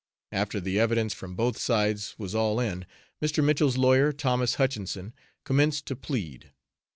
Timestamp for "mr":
3.21-3.43